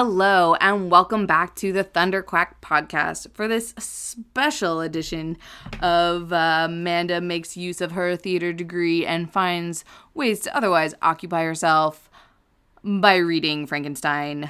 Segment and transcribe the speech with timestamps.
[0.00, 5.36] Hello, and welcome back to the Thunder Quack podcast for this special edition
[5.82, 11.42] of uh, Amanda makes use of her theater degree and finds ways to otherwise occupy
[11.42, 12.08] herself
[12.84, 14.48] by reading Frankenstein.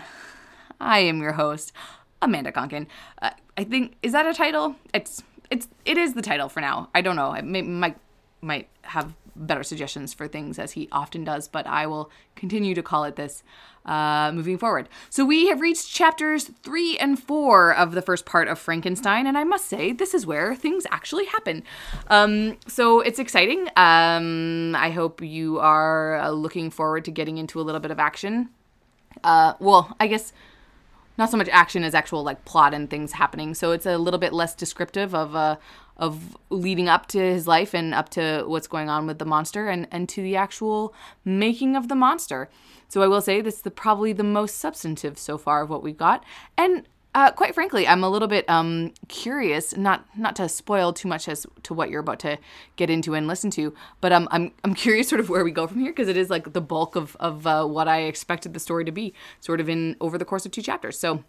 [0.83, 1.73] I am your host,
[2.21, 2.87] Amanda Conkin.
[3.23, 4.77] Uh, I think is that a title?
[4.93, 6.91] It's it's it is the title for now.
[6.95, 7.31] I don't know.
[7.31, 7.97] I may, might
[8.43, 12.83] might have better suggestions for things as he often does, but I will continue to
[12.83, 13.43] call it this
[13.87, 14.89] uh, moving forward.
[15.09, 19.39] So we have reached chapters three and four of the first part of Frankenstein, and
[19.39, 21.63] I must say, this is where things actually happen.
[22.09, 23.69] Um, so it's exciting.
[23.77, 27.99] Um, I hope you are uh, looking forward to getting into a little bit of
[27.99, 28.51] action.
[29.25, 30.33] Uh, well, I guess
[31.17, 33.53] not so much action as actual like plot and things happening.
[33.55, 35.57] So it's a little bit less descriptive of uh,
[35.99, 39.69] of leading up to his life and up to what's going on with the monster
[39.69, 42.49] and and to the actual making of the monster.
[42.89, 45.83] So I will say this is the, probably the most substantive so far of what
[45.83, 46.25] we've got.
[46.57, 51.09] And uh, quite frankly, I'm a little bit um, curious, not not to spoil too
[51.09, 52.39] much as to what you're about to
[52.77, 55.67] get into and listen to, but um, I'm I'm curious sort of where we go
[55.67, 58.61] from here because it is like the bulk of of uh, what I expected the
[58.61, 60.99] story to be, sort of in over the course of two chapters.
[60.99, 61.25] So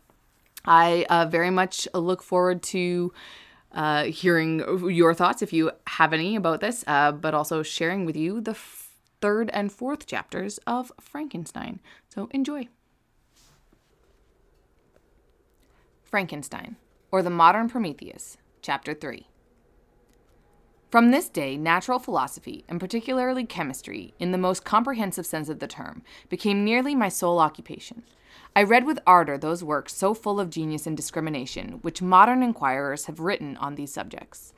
[0.65, 3.13] I uh, very much look forward to
[3.71, 8.15] uh, hearing your thoughts if you have any about this, uh, but also sharing with
[8.15, 11.79] you the f- third and fourth chapters of Frankenstein.
[12.07, 12.67] So enjoy.
[16.03, 16.75] Frankenstein,
[17.11, 19.27] or the Modern Prometheus, Chapter 3.
[20.89, 25.67] From this day, natural philosophy, and particularly chemistry, in the most comprehensive sense of the
[25.67, 28.01] term, became nearly my sole occupation.
[28.55, 33.05] I read with ardor those works so full of genius and discrimination which modern inquirers
[33.05, 34.51] have written on these subjects.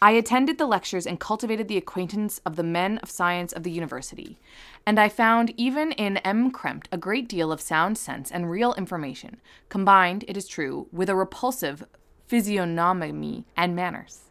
[0.00, 3.70] I attended the lectures and cultivated the acquaintance of the men of science of the
[3.72, 4.38] university,
[4.86, 6.52] and I found even in M.
[6.52, 11.08] Krempe a great deal of sound sense and real information, combined, it is true, with
[11.08, 11.86] a repulsive
[12.28, 14.25] physiognomy and manners,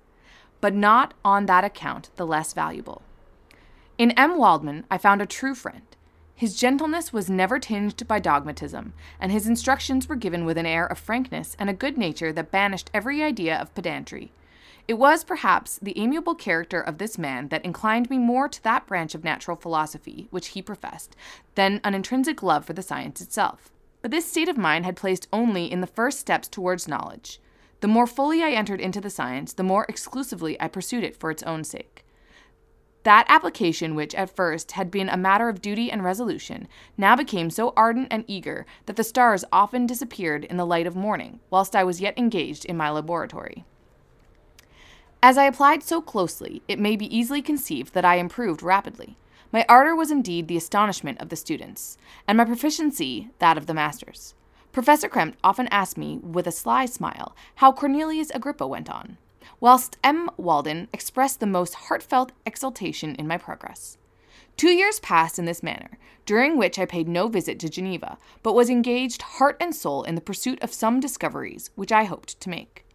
[0.61, 3.01] but not on that account the less valuable.
[3.97, 4.37] In M.
[4.37, 5.83] Waldman, I found a true friend.
[6.35, 10.85] His gentleness was never tinged by dogmatism, and his instructions were given with an air
[10.85, 14.33] of frankness and a good nature that banished every idea of pedantry.
[14.87, 18.85] It was, perhaps, the amiable character of this man that inclined me more to that
[18.85, 21.15] branch of natural philosophy which he professed
[21.55, 23.71] than an intrinsic love for the science itself.
[24.01, 27.39] But this state of mind had placed only in the first steps towards knowledge.
[27.81, 31.29] The more fully I entered into the science, the more exclusively I pursued it for
[31.29, 32.05] its own sake.
[33.03, 37.51] That application, which at first had been a matter of duty and resolution, now became
[37.51, 41.75] so ardent and eager that the stars often disappeared in the light of morning, whilst
[41.75, 43.63] I was yet engaged in my laboratory.
[45.21, 49.17] As I applied so closely, it may be easily conceived that I improved rapidly.
[49.51, 53.73] My ardor was indeed the astonishment of the students, and my proficiency that of the
[53.75, 54.33] masters.
[54.75, 59.17] Professor Krempe often asked me, with a sly smile, how Cornelius Agrippa went on,
[59.61, 60.29] whilst M.
[60.35, 63.97] Waldman expressed the most heartfelt exultation in my progress.
[64.57, 68.53] Two years passed in this manner, during which I paid no visit to Geneva, but
[68.53, 72.49] was engaged heart and soul in the pursuit of some discoveries which I hoped to
[72.49, 72.85] make.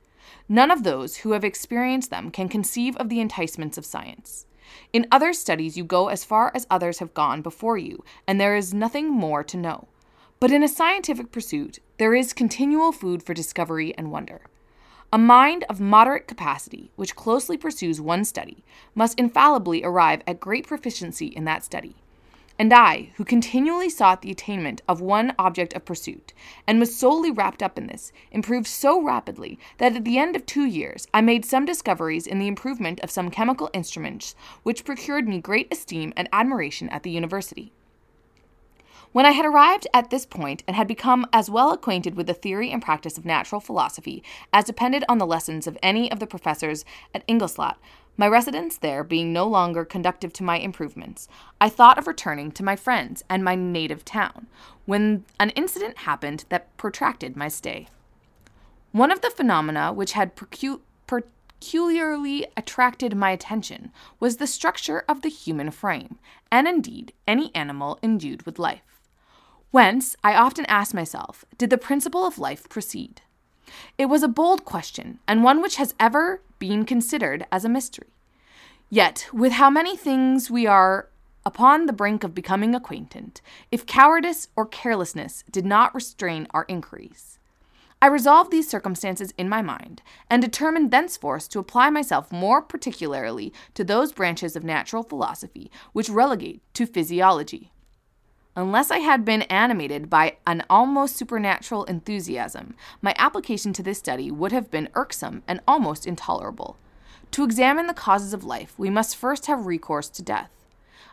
[0.51, 4.45] None of those who have experienced them can conceive of the enticements of science.
[4.93, 8.55] In other studies, you go as far as others have gone before you, and there
[8.55, 9.89] is nothing more to know.
[10.41, 14.41] But in a scientific pursuit, there is continual food for discovery and wonder.
[15.12, 18.65] A mind of moderate capacity, which closely pursues one study,
[18.95, 21.95] must infallibly arrive at great proficiency in that study.
[22.59, 26.33] And I, who continually sought the attainment of one object of pursuit,
[26.67, 30.47] and was solely wrapped up in this, improved so rapidly that at the end of
[30.47, 35.29] two years I made some discoveries in the improvement of some chemical instruments which procured
[35.29, 37.73] me great esteem and admiration at the university.
[39.12, 42.35] When I had arrived at this point and had become as well acquainted with the
[42.35, 44.23] theory and practice of natural philosophy
[44.53, 47.77] as depended on the lessons of any of the professors at Ingolstadt,
[48.17, 51.27] my residence there being no longer conducive to my improvements,
[51.61, 54.47] I thought of returning to my friends and my native town,
[54.87, 57.89] when an incident happened that protracted my stay.
[58.93, 63.91] One of the phenomena which had pecu- peculiarly attracted my attention
[64.21, 66.21] was the structure of the human frame,
[66.53, 68.89] and indeed any animal endued with life.
[69.70, 73.22] Whence, I often asked myself, did the principle of life proceed?
[73.96, 78.08] It was a bold question, and one which has ever been considered as a mystery.
[78.88, 81.08] Yet, with how many things we are
[81.46, 83.40] upon the brink of becoming acquainted,
[83.70, 87.38] if cowardice or carelessness did not restrain our inquiries.
[88.02, 93.52] I resolved these circumstances in my mind, and determined thenceforth to apply myself more particularly
[93.75, 97.70] to those branches of natural philosophy which relegate to physiology.
[98.61, 104.31] Unless I had been animated by an almost supernatural enthusiasm, my application to this study
[104.31, 106.77] would have been irksome and almost intolerable.
[107.31, 110.51] To examine the causes of life, we must first have recourse to death.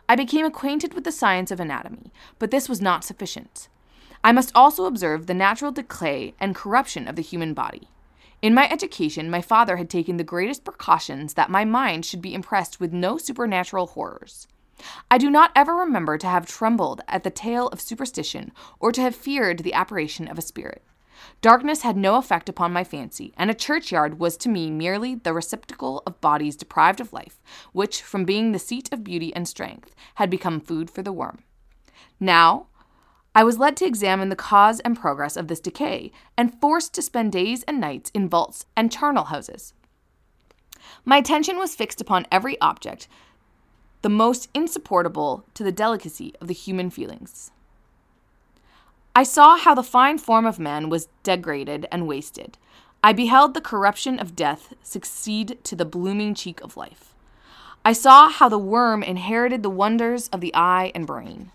[0.06, 3.68] I became acquainted with the science of anatomy, but this was not sufficient.
[4.22, 7.88] I must also observe the natural decay and corruption of the human body.
[8.42, 12.34] In my education, my father had taken the greatest precautions that my mind should be
[12.34, 14.48] impressed with no supernatural horrors.
[15.10, 19.00] I do not ever remember to have trembled at the tale of superstition or to
[19.00, 20.82] have feared the apparition of a spirit.
[21.40, 25.32] Darkness had no effect upon my fancy, and a churchyard was to me merely the
[25.32, 27.40] receptacle of bodies deprived of life,
[27.72, 31.42] which, from being the seat of beauty and strength, had become food for the worm.
[32.20, 32.66] Now,
[33.34, 37.02] I was led to examine the cause and progress of this decay, and forced to
[37.02, 39.74] spend days and nights in vaults and charnel houses.
[41.04, 43.08] My attention was fixed upon every object,
[44.02, 47.50] the most insupportable to the delicacy of the human feelings.
[49.14, 52.56] I saw how the fine form of man was degraded and wasted.
[53.02, 57.14] I beheld the corruption of death succeed to the blooming cheek of life.
[57.84, 61.50] I saw how the worm inherited the wonders of the eye and brain.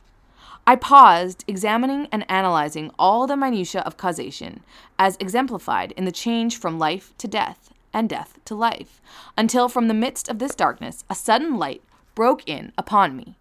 [0.65, 4.63] I paused, examining and analyzing all the minutiae of causation,
[4.97, 9.01] as exemplified in the change from life to death, and death to life,
[9.37, 11.83] until from the midst of this darkness a sudden light
[12.15, 13.37] broke in upon me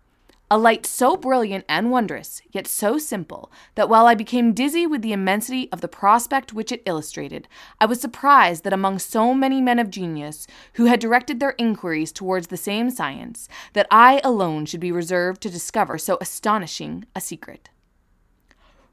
[0.52, 5.00] a light so brilliant and wondrous, yet so simple, that while I became dizzy with
[5.00, 7.48] the immensity of the prospect which it illustrated,
[7.80, 12.12] I was surprised that among so many men of genius who had directed their inquiries
[12.12, 17.20] towards the same science, that I alone should be reserved to discover so astonishing a
[17.22, 17.70] secret.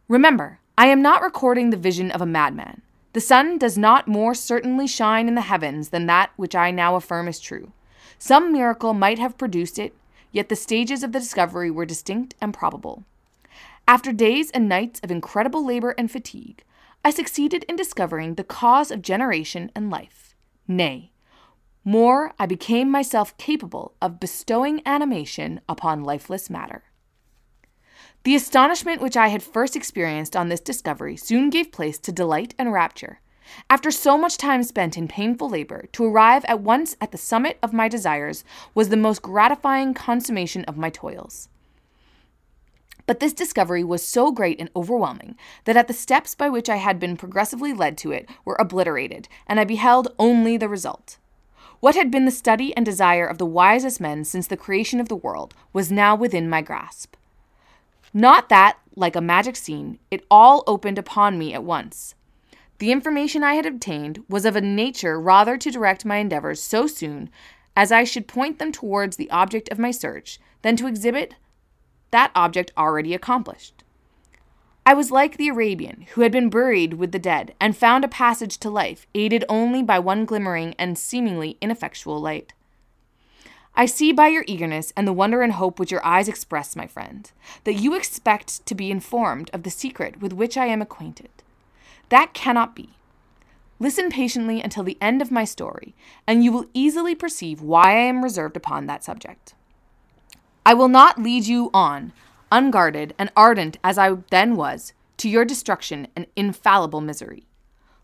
[0.08, 2.84] Remember, I am not recording the vision of a madman.
[3.12, 6.96] The sun does not more certainly shine in the heavens than that which I now
[6.96, 7.74] affirm is true.
[8.20, 9.96] Some miracle might have produced it,
[10.32, 13.06] yet the stages of the discovery were distinct and probable.
[13.88, 16.64] After days and nights of incredible labor and fatigue,
[17.04, 20.36] I succeeded in discovering the cause of generation and life.
[20.68, 21.12] Nay,
[21.86, 26.84] more, I became myself capable of bestowing animation upon lifeless matter.
[28.24, 32.54] The astonishment which I had first experienced on this discovery soon gave place to delight
[32.60, 33.22] and rapture.
[33.70, 37.58] After so much time spent in painful labor, to arrive at once at the summit
[37.62, 38.44] of my desires
[38.74, 41.50] was the most gratifying consummation of my toils.
[43.06, 45.36] But this discovery was so great and overwhelming
[45.66, 49.28] that at the steps by which I had been progressively led to it were obliterated,
[49.48, 51.18] and I beheld only the result.
[51.80, 55.10] What had been the study and desire of the wisest men since the creation of
[55.10, 57.16] the world was now within my grasp.
[58.14, 62.16] Not that, like a magic scene, it all opened upon me at once.
[62.80, 66.88] The information I had obtained was of a nature rather to direct my endeavors so
[66.88, 67.30] soon
[67.76, 71.36] as I should point them towards the object of my search than to exhibit
[72.12, 73.84] that object already accomplished.
[74.86, 78.08] I was like the Arabian who had been buried with the dead and found a
[78.08, 82.54] passage to life, aided only by one glimmering and seemingly ineffectual light.
[83.76, 86.88] I see by your eagerness and the wonder and hope which your eyes express, my
[86.88, 87.30] friend,
[87.66, 91.30] that you expect to be informed of the secret with which I am acquainted.
[92.10, 92.90] That cannot be.
[93.80, 95.96] Listen patiently until the end of my story,
[96.28, 99.54] and you will easily perceive why I am reserved upon that subject.
[100.66, 102.12] I will not lead you on,
[102.52, 107.46] unguarded and ardent as I then was, to your destruction and infallible misery.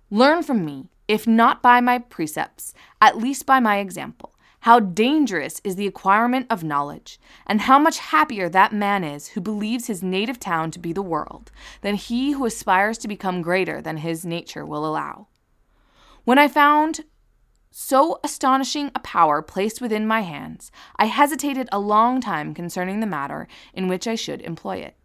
[0.09, 4.34] Learn from me, if not by my precepts, at least by my example
[4.65, 9.39] how dangerous is the acquirement of knowledge, and how much happier that man is who
[9.39, 13.79] believes his native town to be the world, than he who aspires to become greater
[13.79, 15.27] than his nature will allow.
[16.23, 17.01] When I found
[17.69, 23.05] so astonishing a power placed within my hands, I hesitated a long time concerning the
[23.05, 24.97] matter in which I should employ it.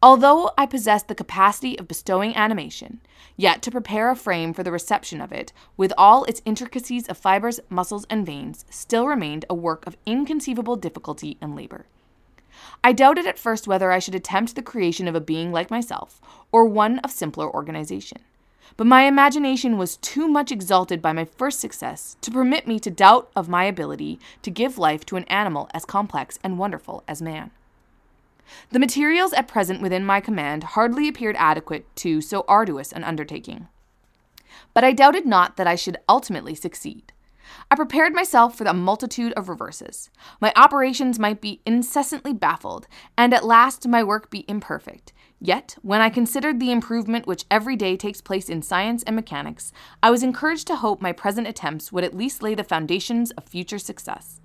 [0.00, 3.00] Although I possessed the capacity of bestowing animation,
[3.36, 7.18] yet to prepare a frame for the reception of it, with all its intricacies of
[7.18, 11.86] fibers, muscles, and veins, still remained a work of inconceivable difficulty and labor.
[12.82, 16.20] I doubted at first whether I should attempt the creation of a being like myself,
[16.52, 18.18] or one of simpler organization.
[18.76, 22.90] But my imagination was too much exalted by my first success to permit me to
[22.90, 27.22] doubt of my ability to give life to an animal as complex and wonderful as
[27.22, 27.50] man.
[28.70, 33.68] The materials at present within my command hardly appeared adequate to so arduous an undertaking.
[34.74, 37.12] But I doubted not that I should ultimately succeed.
[37.70, 40.10] I prepared myself for a multitude of reverses.
[40.40, 42.86] My operations might be incessantly baffled,
[43.16, 45.12] and at last my work be imperfect.
[45.40, 49.72] Yet, when I considered the improvement which every day takes place in science and mechanics,
[50.02, 53.44] I was encouraged to hope my present attempts would at least lay the foundations of
[53.44, 54.40] future success.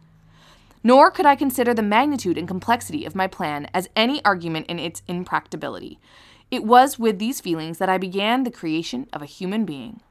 [0.84, 4.80] Nor could I consider the magnitude and complexity of my plan as any argument in
[4.80, 6.00] its impracticability.
[6.52, 10.02] It was with these feelings that I began the creation of a human being.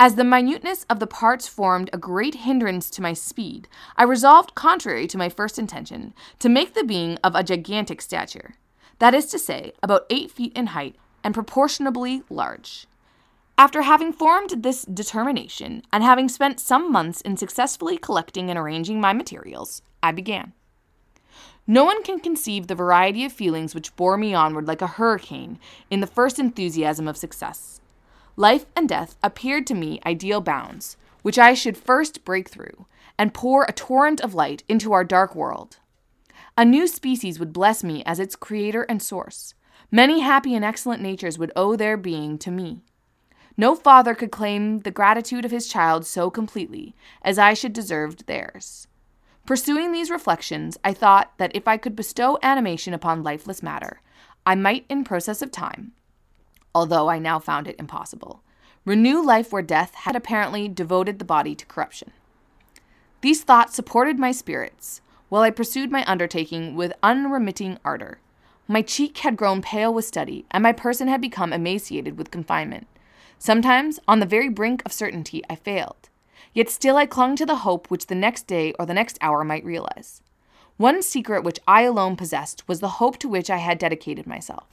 [0.00, 3.66] As the minuteness of the parts formed a great hindrance to my speed,
[3.96, 8.54] I resolved, contrary to my first intention, to make the being of a gigantic stature.
[8.98, 12.87] That is to say, about eight feet in height and proportionably large.
[13.58, 19.00] After having formed this determination, and having spent some months in successfully collecting and arranging
[19.00, 20.52] my materials, I began.
[21.66, 25.58] No one can conceive the variety of feelings which bore me onward like a hurricane
[25.90, 27.80] in the first enthusiasm of success.
[28.36, 32.86] Life and death appeared to me ideal bounds, which I should first break through,
[33.18, 35.78] and pour a torrent of light into our dark world.
[36.56, 39.54] A new species would bless me as its creator and source.
[39.90, 42.82] Many happy and excellent natures would owe their being to me.
[43.60, 48.24] No father could claim the gratitude of his child so completely as I should deserve
[48.26, 48.86] theirs.
[49.46, 54.00] Pursuing these reflections, I thought that if I could bestow animation upon lifeless matter,
[54.46, 55.92] I might, in process of time,
[56.72, 58.42] although I now found it impossible.
[58.84, 62.12] Renew life where death had apparently devoted the body to corruption.
[63.22, 68.20] These thoughts supported my spirits while I pursued my undertaking with unremitting ardor.
[68.68, 72.86] My cheek had grown pale with study, and my person had become emaciated with confinement.
[73.38, 76.08] Sometimes, on the very brink of certainty, I failed.
[76.52, 79.44] Yet still I clung to the hope which the next day or the next hour
[79.44, 80.22] might realize.
[80.76, 84.66] One secret which I alone possessed was the hope to which I had dedicated myself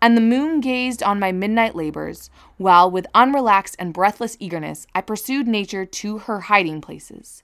[0.00, 5.00] and the moon gazed on my midnight labors, while with unrelaxed and breathless eagerness I
[5.00, 7.42] pursued nature to her hiding places.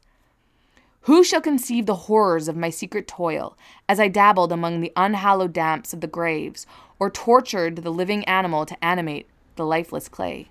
[1.02, 3.56] Who shall conceive the horrors of my secret toil
[3.88, 6.66] as I dabbled among the unhallowed damps of the graves,
[6.98, 9.26] or tortured the living animal to animate
[9.56, 10.48] the lifeless clay?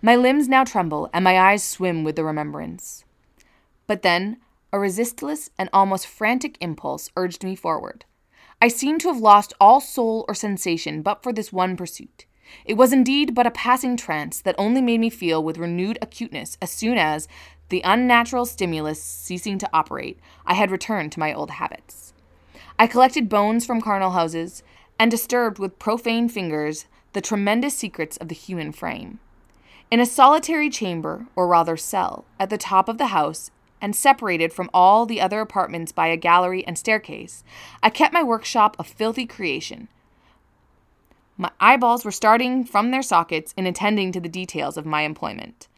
[0.00, 3.04] My limbs now tremble, and my eyes swim with the remembrance.
[3.88, 4.36] But then
[4.72, 8.04] a resistless and almost frantic impulse urged me forward.
[8.60, 12.26] I seemed to have lost all soul or sensation but for this one pursuit.
[12.64, 16.56] It was indeed but a passing trance that only made me feel with renewed acuteness
[16.62, 17.26] as soon as,
[17.68, 22.12] the unnatural stimulus ceasing to operate, I had returned to my old habits.
[22.78, 24.62] I collected bones from charnel houses,
[24.98, 29.18] and disturbed with profane fingers the tremendous secrets of the human frame.
[29.90, 34.52] In a solitary chamber, or rather cell, at the top of the house, and separated
[34.52, 37.42] from all the other apartments by a gallery and staircase,
[37.82, 39.88] I kept my workshop a filthy creation.
[41.38, 45.68] My eyeballs were starting from their sockets in attending to the details of my employment.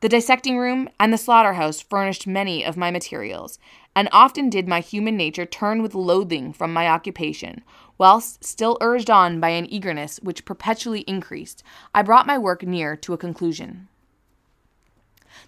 [0.00, 3.58] The dissecting room and the slaughterhouse furnished many of my materials,
[3.94, 7.62] and often did my human nature turn with loathing from my occupation,
[7.98, 11.62] whilst, still urged on by an eagerness which perpetually increased,
[11.94, 13.88] I brought my work near to a conclusion.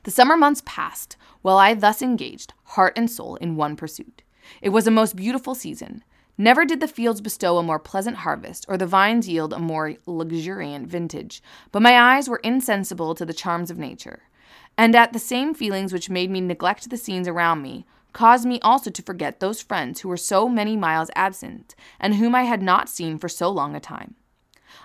[0.03, 4.23] The summer months passed while I thus engaged, heart and soul, in one pursuit.
[4.61, 6.05] It was a most beautiful season.
[6.37, 9.97] Never did the fields bestow a more pleasant harvest, or the vines yield a more
[10.07, 14.23] luxuriant vintage, but my eyes were insensible to the charms of nature.
[14.79, 18.61] And at the same feelings which made me neglect the scenes around me, caused me
[18.61, 22.63] also to forget those friends who were so many miles absent, and whom I had
[22.63, 24.15] not seen for so long a time.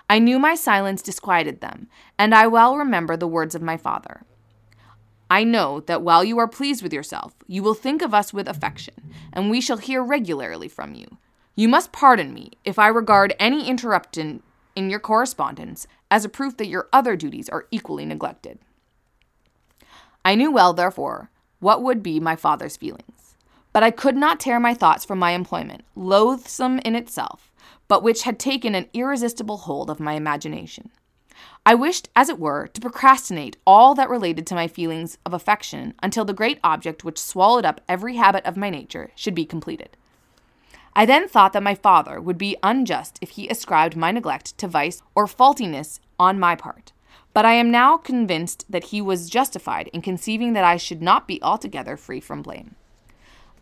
[0.08, 4.22] I knew my silence disquieted them, and I well remember the words of my father.
[5.28, 8.48] I know that while you are pleased with yourself, you will think of us with
[8.48, 8.94] affection,
[9.32, 11.18] and we shall hear regularly from you.
[11.56, 14.42] You must pardon me if I regard any interruption
[14.76, 18.58] in your correspondence as a proof that your other duties are equally neglected.
[20.24, 23.15] I knew well, therefore, what would be my father's feelings.
[23.76, 27.52] But I could not tear my thoughts from my employment, loathsome in itself,
[27.88, 30.88] but which had taken an irresistible hold of my imagination.
[31.66, 35.92] I wished, as it were, to procrastinate all that related to my feelings of affection
[36.02, 39.98] until the great object which swallowed up every habit of my nature should be completed.
[40.94, 44.68] I then thought that my father would be unjust if he ascribed my neglect to
[44.68, 46.94] vice or faultiness on my part,
[47.34, 51.28] but I am now convinced that he was justified in conceiving that I should not
[51.28, 52.76] be altogether free from blame.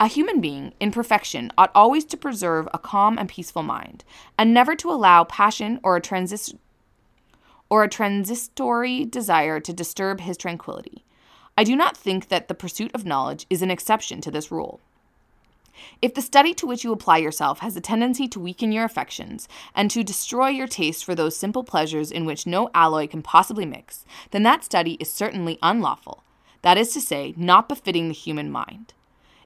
[0.04, 4.04] A human being in perfection ought always to preserve a calm and peaceful mind,
[4.36, 6.58] and never to allow passion or a transi-
[7.70, 11.06] or a transitory desire to disturb his tranquility.
[11.56, 14.78] I do not think that the pursuit of knowledge is an exception to this rule.
[16.02, 19.48] If the study to which you apply yourself has a tendency to weaken your affections
[19.74, 23.64] and to destroy your taste for those simple pleasures in which no alloy can possibly
[23.64, 26.22] mix, then that study is certainly unlawful,
[26.60, 28.92] that is to say, not befitting the human mind.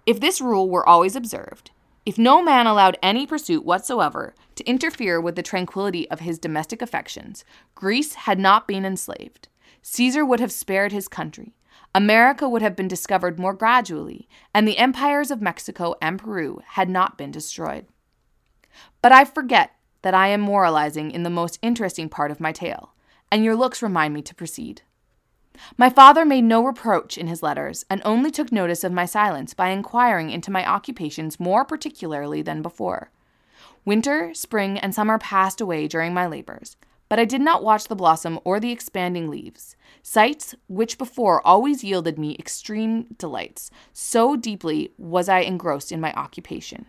[0.08, 1.70] If this rule were always observed,
[2.06, 6.80] if no man allowed any pursuit whatsoever to interfere with the tranquility of his domestic
[6.80, 9.48] affections, Greece had not been enslaved.
[9.82, 11.54] Caesar would have spared his country.
[11.94, 16.88] America would have been discovered more gradually, and the empires of Mexico and Peru had
[16.88, 17.84] not been destroyed.
[19.02, 22.94] But I forget that I am moralizing in the most interesting part of my tale,
[23.30, 24.80] and your looks remind me to proceed.
[25.76, 29.54] My father made no reproach in his letters, and only took notice of my silence
[29.54, 33.10] by inquiring into my occupations more particularly than before.
[33.84, 36.76] Winter, spring, and summer passed away during my labors,
[37.08, 41.82] but I did not watch the blossom or the expanding leaves, sights which before always
[41.82, 46.86] yielded me extreme delights, so deeply was I engrossed in my occupation.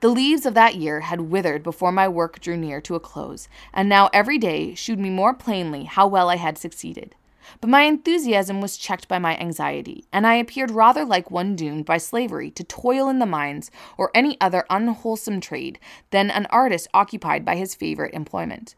[0.00, 3.48] The leaves of that year had withered before my work drew near to a close,
[3.72, 7.14] and now every day shewed me more plainly how well I had succeeded.
[7.60, 11.84] But my enthusiasm was checked by my anxiety, and I appeared rather like one doomed
[11.84, 15.78] by slavery to toil in the mines or any other unwholesome trade
[16.10, 18.74] than an artist occupied by his favorite employment.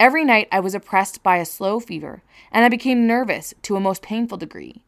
[0.00, 3.80] Every night I was oppressed by a slow fever, and I became nervous to a
[3.80, 4.82] most painful degree.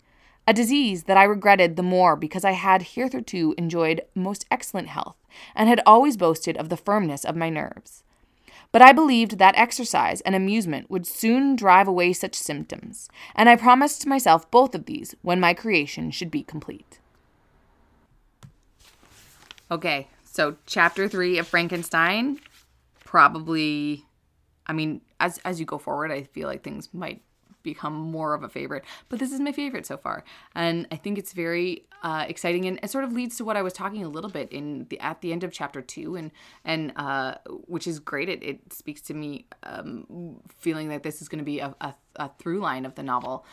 [0.48, 5.16] A disease that I regretted the more because I had hitherto enjoyed most excellent health,
[5.54, 8.04] and had always boasted of the firmness of my nerves.
[8.76, 13.56] But I believed that exercise and amusement would soon drive away such symptoms, and I
[13.56, 16.98] promised myself both of these when my creation should be complete.
[19.70, 22.38] Okay, so chapter three of Frankenstein,
[23.02, 24.04] probably,
[24.66, 27.22] I mean, as as you go forward, I feel like things might
[27.66, 28.84] become more of a favorite.
[29.08, 32.80] But this is my favorite so far, and I think it's very uh, exciting, and
[32.82, 35.20] it sort of leads to what I was talking a little bit in the at
[35.20, 36.30] the end of chapter two, and
[36.64, 37.34] and uh,
[37.66, 38.28] which is great.
[38.28, 41.94] It, it speaks to me um, feeling that this is going to be a, a,
[42.16, 43.44] a through line of the novel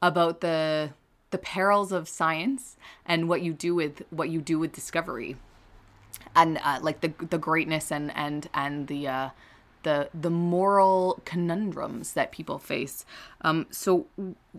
[0.00, 0.90] about the
[1.30, 2.76] the perils of science
[3.06, 5.36] and what you do with what you do with discovery
[6.36, 9.28] and uh, like the the greatness and and and the uh,
[9.82, 13.04] the the moral conundrums that people face.
[13.40, 14.06] Um, so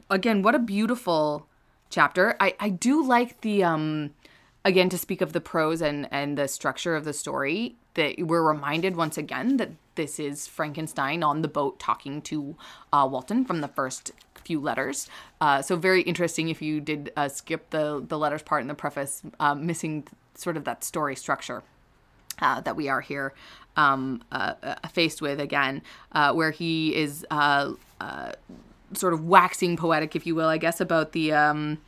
[0.10, 1.48] again, what a beautiful
[1.90, 2.36] chapter.
[2.40, 4.12] I I do like the um
[4.66, 8.44] again to speak of the prose and and the structure of the story that we're
[8.44, 12.56] reminded once again that this is Frankenstein on the boat talking to
[12.92, 14.12] uh, Walton from the first
[14.44, 15.08] few letters.
[15.40, 18.74] Uh, so very interesting if you did uh, skip the the letters part in the
[18.74, 21.64] preface, uh, missing sort of that story structure.
[22.42, 23.32] Uh, that we are here
[23.76, 25.82] um, uh, uh, faced with again,
[26.12, 27.72] uh, where he is uh,
[28.94, 31.80] sort of waxing poetic, if you will, I guess, about the um,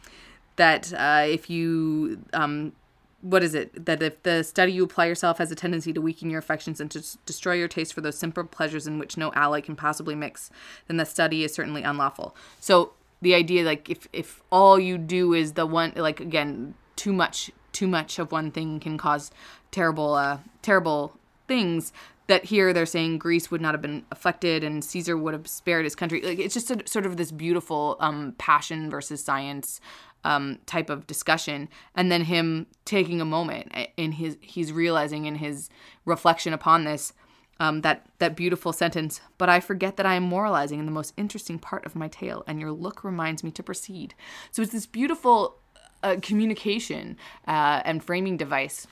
[0.55, 0.93] that
[1.27, 2.73] if you um,
[3.21, 6.29] what is it that if the study you apply yourself has a tendency to weaken
[6.29, 9.61] your affections and to destroy your taste for those simple pleasures in which no alloy
[9.61, 10.51] can possibly mix,
[10.87, 12.35] then the study is certainly unlawful.
[12.59, 17.13] So the idea, like if if all you do is the one, like again, too
[17.13, 19.31] much too much of one thing can cause
[19.71, 21.93] terrible uh terrible things
[22.27, 25.83] that here they're saying Greece would not have been affected and Caesar would have spared
[25.85, 26.21] his country.
[26.21, 29.79] Like it's just a, sort of this beautiful um, passion versus science
[30.23, 35.35] um, type of discussion, and then him taking a moment in his he's realizing in
[35.35, 35.69] his
[36.03, 37.13] reflection upon this.
[37.57, 39.21] Um, that that beautiful sentence.
[39.37, 42.43] But I forget that I am moralizing in the most interesting part of my tale,
[42.47, 44.13] and your look reminds me to proceed.
[44.51, 45.55] So it's this beautiful
[46.03, 47.15] uh, communication
[47.47, 48.87] uh, and framing device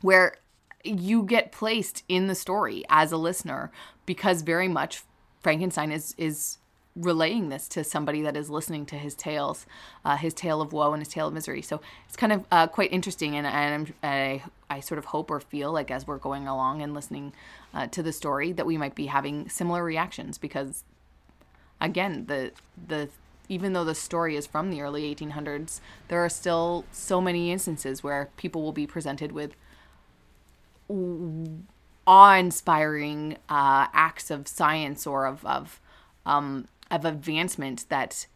[0.00, 0.36] where
[0.84, 3.70] you get placed in the story as a listener
[4.06, 5.02] because very much
[5.40, 6.58] Frankenstein is is
[6.94, 9.66] relaying this to somebody that is listening to his tales,
[10.04, 11.62] uh, his tale of woe and his tale of misery.
[11.62, 15.40] So it's kind of uh, quite interesting, and, and I, I sort of hope or
[15.40, 17.32] feel like as we're going along and listening
[17.72, 20.84] uh, to the story that we might be having similar reactions because,
[21.80, 22.52] again, the
[22.88, 23.08] the
[23.48, 28.02] even though the story is from the early 1800s, there are still so many instances
[28.02, 29.56] where people will be presented with
[32.06, 35.80] awe-inspiring uh, acts of science or of of
[36.26, 38.26] um, of advancement that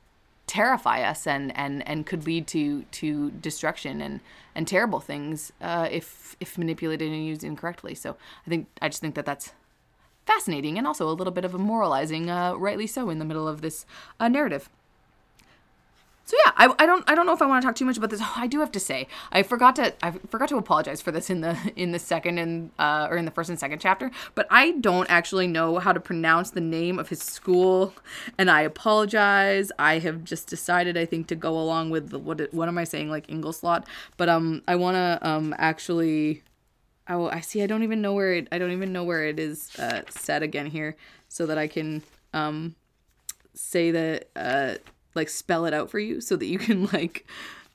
[0.47, 4.21] terrify us and and and could lead to to destruction and
[4.55, 7.95] and terrible things uh, if if manipulated and used incorrectly.
[7.95, 8.17] So
[8.47, 9.53] I think I just think that that's
[10.25, 13.47] fascinating and also a little bit of a moralizing, uh, rightly so, in the middle
[13.47, 13.87] of this
[14.19, 14.69] uh, narrative.
[16.27, 17.97] So yeah, I, I don't I don't know if I want to talk too much
[17.97, 18.21] about this.
[18.21, 21.31] Oh, I do have to say I forgot to I forgot to apologize for this
[21.31, 24.49] in the in the second and uh, or in the first and second chapter, but
[24.51, 27.95] I don't actually know how to pronounce the name of his school,
[28.37, 29.71] and I apologize.
[29.79, 32.85] I have just decided I think to go along with the, what what am I
[32.85, 33.85] saying like Ingleslot,
[34.17, 36.43] but um I want to um actually.
[37.09, 37.63] Oh, I see.
[37.63, 38.49] I don't even know where it.
[38.51, 40.97] I don't even know where it is uh, set again here,
[41.29, 42.03] so that I can
[42.35, 42.75] um
[43.55, 44.75] say that uh
[45.17, 47.27] like spell it out for you so that you can like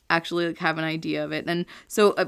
[0.10, 1.45] actually like have an idea of it.
[1.47, 2.25] And so uh,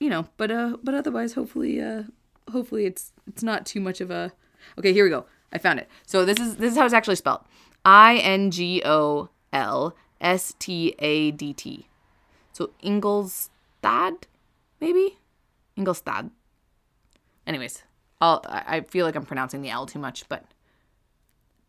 [0.00, 2.04] you know but uh but otherwise hopefully uh
[2.50, 4.32] hopefully it's it's not too much of a
[4.78, 5.26] okay here we go.
[5.52, 5.88] I found it.
[6.06, 7.40] So this is this is how it's actually spelled.
[7.84, 9.28] I-n-g-o-l
[10.20, 11.88] s-t-a-d-t
[12.52, 14.22] so ingolstad
[14.80, 15.18] maybe?
[15.76, 16.30] Ingolstad.
[17.46, 17.82] Anyways
[18.22, 20.44] I'll, I feel like I'm pronouncing the L too much, but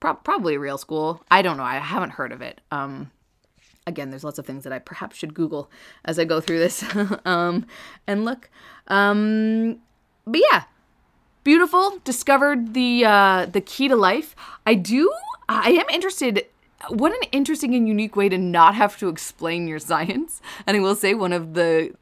[0.04, 1.24] Pro- probably real school.
[1.32, 1.64] I don't know.
[1.64, 2.60] I haven't heard of it.
[2.72, 3.10] Um,
[3.88, 5.72] again, there's lots of things that I perhaps should Google
[6.04, 6.84] as I go through this
[7.26, 7.66] um,
[8.06, 8.50] and look.
[8.90, 9.80] Um,
[10.28, 10.64] but yeah,
[11.46, 12.02] beautiful.
[12.04, 14.36] Discovered the uh, the key to life.
[14.68, 15.10] I do.
[15.48, 16.48] I am interested.
[16.90, 20.42] What an interesting and unique way to not have to explain your science.
[20.68, 21.96] And I will say one of the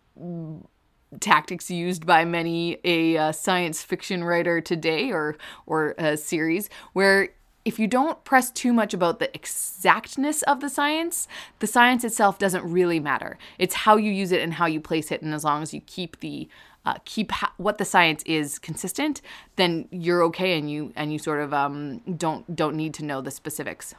[1.19, 5.37] tactics used by many a uh, science fiction writer today or
[5.67, 7.29] or a series where
[7.63, 11.27] if you don't press too much about the exactness of the science,
[11.59, 13.37] the science itself doesn't really matter.
[13.59, 15.81] It's how you use it and how you place it, and as long as you
[15.81, 16.47] keep the
[16.83, 19.21] uh, keep ha- what the science is consistent,
[19.55, 23.21] then you're okay, and you and you sort of um, don't don't need to know
[23.21, 23.93] the specifics.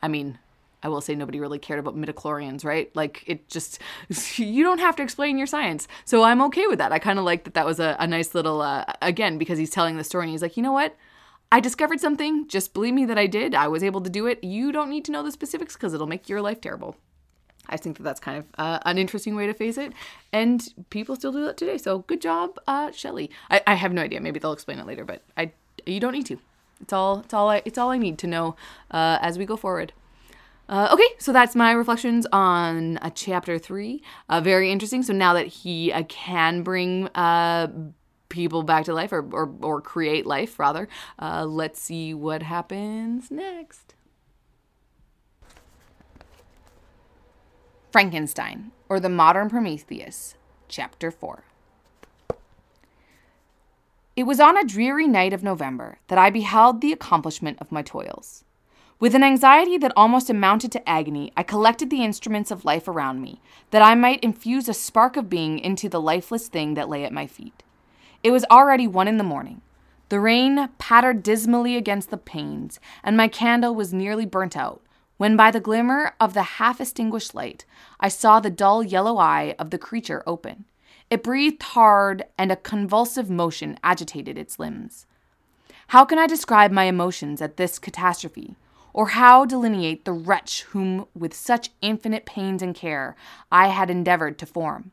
[0.00, 0.38] I mean,
[0.84, 2.94] I will say nobody really cared about midichlorians, right?
[2.94, 3.80] Like it just
[4.38, 6.92] you don't have to explain your science, so I'm okay with that.
[6.92, 7.54] I kind of like that.
[7.54, 10.42] That was a, a nice little uh, again because he's telling the story and he's
[10.42, 10.94] like, you know what?
[11.54, 12.48] I discovered something.
[12.48, 13.54] Just believe me that I did.
[13.54, 14.42] I was able to do it.
[14.42, 16.96] You don't need to know the specifics because it'll make your life terrible.
[17.68, 19.92] I think that that's kind of uh, an interesting way to face it,
[20.32, 21.78] and people still do that today.
[21.78, 23.30] So good job, uh, Shelley.
[23.52, 24.20] I, I have no idea.
[24.20, 25.52] Maybe they'll explain it later, but I
[25.86, 26.40] you don't need to.
[26.80, 28.56] It's all it's all I it's all I need to know
[28.90, 29.92] uh, as we go forward.
[30.68, 34.02] Uh, okay, so that's my reflections on uh, chapter three.
[34.28, 35.04] Uh, very interesting.
[35.04, 37.10] So now that he uh, can bring
[38.34, 40.88] people back to life or, or, or create life, rather.
[41.18, 43.94] Uh, let's see what happens next.
[47.90, 50.34] Frankenstein, or the Modern Prometheus,
[50.68, 51.44] Chapter 4.
[54.16, 57.82] It was on a dreary night of November that I beheld the accomplishment of my
[57.82, 58.44] toils.
[59.00, 63.20] With an anxiety that almost amounted to agony, I collected the instruments of life around
[63.20, 63.40] me,
[63.72, 67.12] that I might infuse a spark of being into the lifeless thing that lay at
[67.12, 67.63] my feet.
[68.24, 69.60] It was already one in the morning.
[70.08, 74.80] The rain pattered dismally against the panes, and my candle was nearly burnt out,
[75.18, 77.66] when by the glimmer of the half extinguished light,
[78.00, 80.64] I saw the dull yellow eye of the creature open.
[81.10, 85.04] It breathed hard, and a convulsive motion agitated its limbs.
[85.88, 88.56] How can I describe my emotions at this catastrophe,
[88.94, 93.16] or how delineate the wretch whom, with such infinite pains and care,
[93.52, 94.92] I had endeavored to form?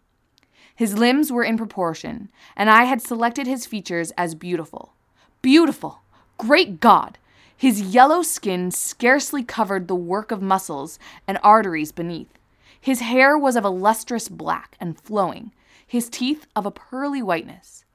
[0.76, 4.94] His limbs were in proportion, and I had selected his features as beautiful.
[5.42, 6.02] Beautiful!
[6.38, 7.18] Great God!
[7.56, 12.40] His yellow skin scarcely covered the work of muscles and arteries beneath.
[12.80, 15.52] His hair was of a lustrous black and flowing,
[15.86, 17.86] his teeth of a pearly whiteness.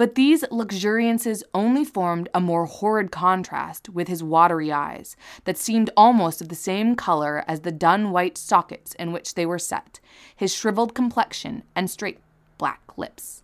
[0.00, 5.90] But these luxuriances only formed a more horrid contrast with his watery eyes, that seemed
[5.94, 10.00] almost of the same color as the dun white sockets in which they were set,
[10.34, 12.18] his shriveled complexion, and straight
[12.56, 13.42] black lips.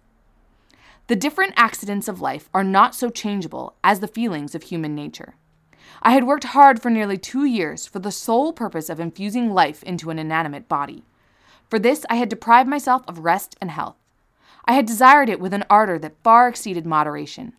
[1.09, 5.35] The different accidents of life are not so changeable as the feelings of human nature.
[6.01, 9.83] I had worked hard for nearly two years for the sole purpose of infusing life
[9.83, 11.05] into an inanimate body.
[11.69, 13.97] For this, I had deprived myself of rest and health.
[14.66, 17.52] I had desired it with an ardor that far exceeded moderation.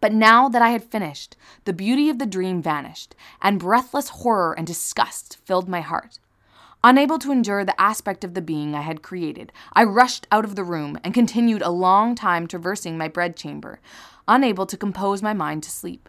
[0.00, 4.54] But now that I had finished, the beauty of the dream vanished, and breathless horror
[4.56, 6.18] and disgust filled my heart.
[6.82, 10.56] Unable to endure the aspect of the being I had created, I rushed out of
[10.56, 13.80] the room and continued a long time traversing my bedchamber,
[14.26, 16.08] unable to compose my mind to sleep.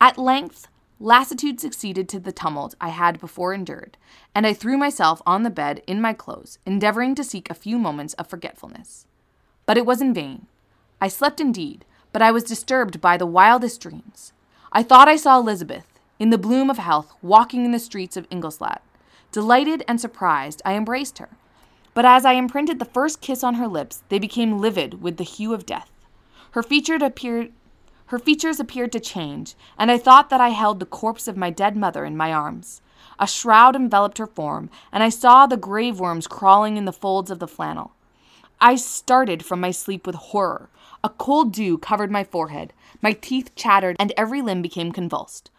[0.00, 0.68] At length,
[1.00, 3.96] Lassitude succeeded to the tumult I had before endured,
[4.34, 7.78] and I threw myself on the bed in my clothes, endeavoring to seek a few
[7.78, 9.06] moments of forgetfulness.
[9.64, 10.46] But it was in vain.
[11.00, 14.32] I slept indeed, but I was disturbed by the wildest dreams.
[14.72, 15.86] I thought I saw Elizabeth,
[16.18, 18.82] in the bloom of health, walking in the streets of Ingolstadt.
[19.30, 21.28] Delighted and surprised, I embraced her.
[21.94, 25.24] But as I imprinted the first kiss on her lips, they became livid with the
[25.24, 25.90] hue of death.
[26.52, 27.52] Her features appeared
[28.08, 31.50] her features appeared to change, and I thought that I held the corpse of my
[31.50, 32.80] dead mother in my arms.
[33.18, 37.30] A shroud enveloped her form, and I saw the grave worms crawling in the folds
[37.30, 37.92] of the flannel.
[38.60, 40.70] I started from my sleep with horror.
[41.04, 45.50] A cold dew covered my forehead, my teeth chattered, and every limb became convulsed.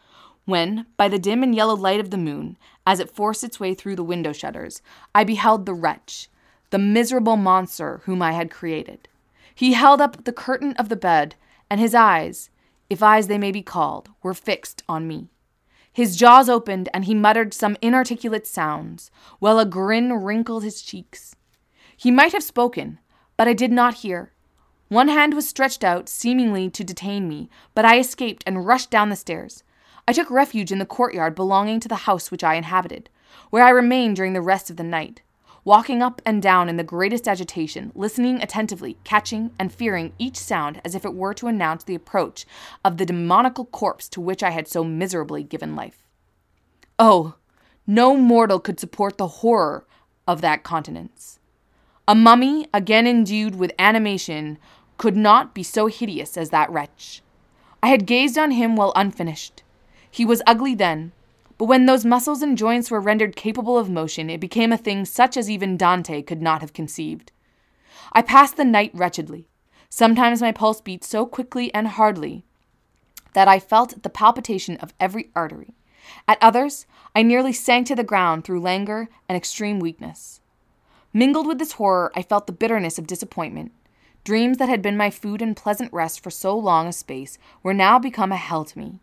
[0.45, 3.75] When, by the dim and yellow light of the moon, as it forced its way
[3.75, 4.81] through the window shutters,
[5.13, 6.29] I beheld the wretch,
[6.71, 9.07] the miserable monster whom I had created.
[9.53, 11.35] He held up the curtain of the bed,
[11.69, 12.49] and his eyes,
[12.89, 15.29] if eyes they may be called, were fixed on me.
[15.91, 21.35] His jaws opened, and he muttered some inarticulate sounds, while a grin wrinkled his cheeks.
[21.95, 22.99] He might have spoken,
[23.37, 24.31] but I did not hear.
[24.87, 29.09] One hand was stretched out, seemingly to detain me, but I escaped and rushed down
[29.09, 29.63] the stairs.
[30.07, 33.09] I took refuge in the courtyard belonging to the house which I inhabited,
[33.51, 35.21] where I remained during the rest of the night,
[35.63, 40.81] walking up and down in the greatest agitation, listening attentively, catching and fearing each sound
[40.83, 42.45] as if it were to announce the approach
[42.83, 46.03] of the demoniacal corpse to which I had so miserably given life.
[46.97, 47.35] Oh,
[47.87, 49.85] no mortal could support the horror
[50.27, 51.39] of that countenance.
[52.07, 54.57] A mummy, again endued with animation,
[54.97, 57.21] could not be so hideous as that wretch.
[57.81, 59.63] I had gazed on him while unfinished.
[60.11, 61.13] He was ugly then,
[61.59, 65.03] but when those muscles and joints were rendered capable of motion, it became a thing
[65.03, 67.33] such as even Dante could not have conceived.
[68.13, 69.49] I passed the night wretchedly.
[69.89, 72.45] Sometimes my pulse beat so quickly and hardly
[73.33, 75.75] that I felt the palpitation of every artery.
[76.29, 80.39] At others, I nearly sank to the ground through languor and extreme weakness.
[81.11, 83.73] Mingled with this horror, I felt the bitterness of disappointment.
[84.23, 87.73] Dreams that had been my food and pleasant rest for so long a space were
[87.73, 88.99] now become a hell to me.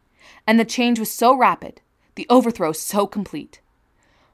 [0.47, 1.83] And the change was so rapid,
[2.17, 3.61] the overthrow so complete.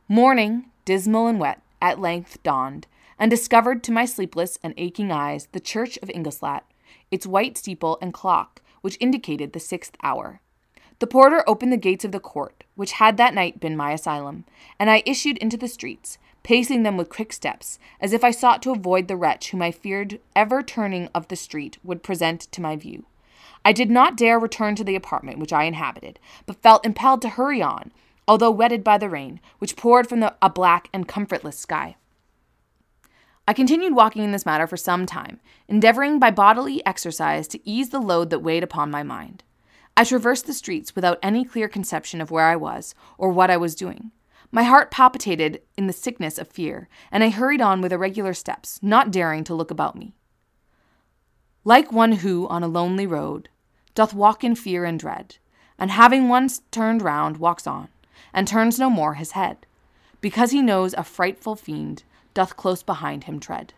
[0.09, 2.87] Morning, dismal and wet, at length dawned,
[3.19, 6.65] and discovered to my sleepless and aching eyes the church of Ingolstadt,
[7.11, 10.41] its white steeple and clock, which indicated the sixth hour.
[10.99, 14.45] The porter opened the gates of the court, which had that night been my asylum,
[14.79, 18.63] and I issued into the streets, pacing them with quick steps, as if I sought
[18.63, 22.61] to avoid the wretch whom I feared ever turning of the street would present to
[22.61, 23.05] my view.
[23.65, 27.29] I did not dare return to the apartment which I inhabited, but felt impelled to
[27.31, 27.93] hurry on,
[28.27, 31.97] although wetted by the rain, which poured from the, a black and comfortless sky.
[33.47, 37.91] I continued walking in this manner for some time, endeavoring by bodily exercise to ease
[37.91, 39.43] the load that weighed upon my mind.
[39.97, 43.57] I traversed the streets without any clear conception of where I was or what I
[43.57, 44.13] was doing.
[44.51, 48.79] My heart palpitated in the sickness of fear, and I hurried on with irregular steps,
[48.83, 50.15] not daring to look about me.
[51.65, 53.49] Like one who, on a lonely road,
[53.95, 55.37] doth walk in fear and dread,
[55.79, 57.89] and having once turned round, walks on,
[58.33, 59.67] and turns no more his head,
[60.21, 63.75] because he knows a frightful fiend doth close behind him tread.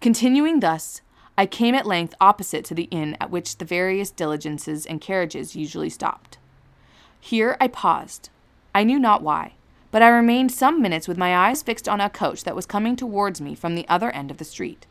[0.00, 1.00] Continuing thus,
[1.36, 5.56] I came at length opposite to the inn at which the various diligences and carriages
[5.56, 6.38] usually stopped.
[7.20, 8.28] Here I paused.
[8.74, 9.54] I knew not why,
[9.90, 12.96] but I remained some minutes with my eyes fixed on a coach that was coming
[12.96, 14.86] towards me from the other end of the street.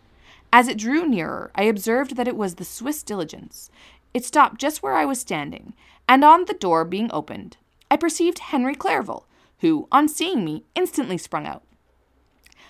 [0.56, 3.72] As it drew nearer, I observed that it was the Swiss diligence.
[4.13, 5.74] It stopped just where I was standing,
[6.08, 7.58] and on the door being opened,
[7.89, 9.26] I perceived Henry Clerval,
[9.62, 11.63] who, on seeing me, instantly sprung out.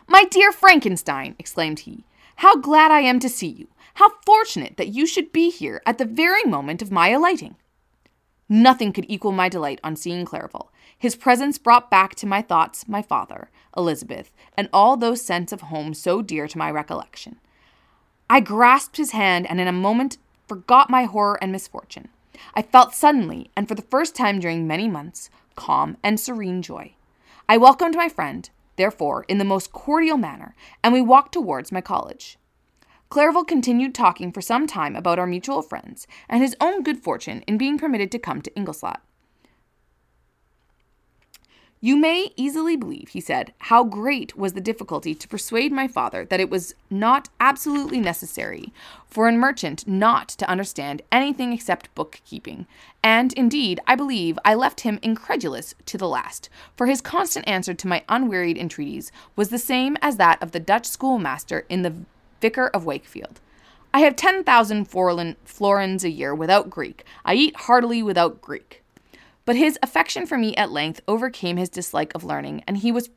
[0.07, 2.05] My dear Frankenstein, exclaimed he,
[2.37, 3.67] how glad I am to see you!
[3.95, 7.57] How fortunate that you should be here at the very moment of my alighting!
[8.47, 10.71] Nothing could equal my delight on seeing Clerval.
[10.97, 15.61] His presence brought back to my thoughts my father, Elizabeth, and all those scents of
[15.63, 17.41] home so dear to my recollection.
[18.33, 20.17] I grasped his hand and in a moment
[20.47, 22.07] forgot my horror and misfortune.
[22.55, 26.95] I felt suddenly, and for the first time during many months, calm and serene joy.
[27.47, 31.79] I welcomed my friend, therefore, in the most cordial manner, and we walked towards my
[31.79, 32.39] college.
[33.09, 37.43] Clerval continued talking for some time about our mutual friends and his own good fortune
[37.45, 39.01] in being permitted to come to Ingleslat.
[41.85, 46.23] You may easily believe, he said, how great was the difficulty to persuade my father
[46.23, 48.71] that it was not absolutely necessary
[49.05, 52.67] for a merchant not to understand anything except bookkeeping.
[53.03, 57.73] And indeed, I believe I left him incredulous to the last, for his constant answer
[57.73, 61.95] to my unwearied entreaties was the same as that of the Dutch schoolmaster in the
[62.39, 63.41] Vicar of Wakefield.
[63.93, 67.03] I have 10,000 florins a year without Greek.
[67.25, 68.82] I eat heartily without Greek.
[69.45, 73.09] But his affection for me at length overcame his dislike of learning, and he was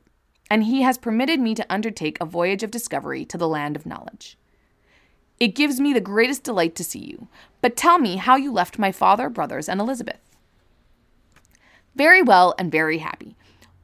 [0.49, 3.85] and he has permitted me to undertake a voyage of discovery to the land of
[3.85, 4.37] knowledge.
[5.39, 7.27] It gives me the greatest delight to see you,
[7.61, 10.19] but tell me how you left my father, brothers, and Elizabeth.
[11.95, 13.35] Very well and very happy,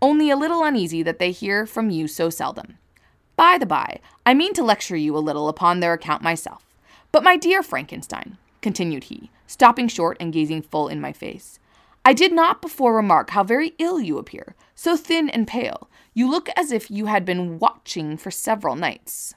[0.01, 2.77] only a little uneasy that they hear from you so seldom.
[3.35, 6.65] By the by, I mean to lecture you a little upon their account myself.
[7.11, 11.59] But my dear Frankenstein, continued he, stopping short and gazing full in my face,
[12.05, 15.89] I did not before remark how very ill you appear, so thin and pale.
[16.13, 19.35] You look as if you had been watching for several nights.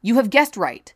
[0.00, 0.94] You have guessed right.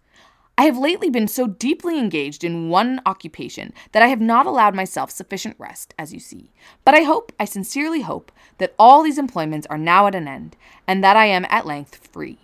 [0.56, 4.74] I have lately been so deeply engaged in one occupation that I have not allowed
[4.74, 6.52] myself sufficient rest, as you see.
[6.84, 10.56] But I hope, I sincerely hope, that all these employments are now at an end,
[10.86, 12.38] and that I am at length free.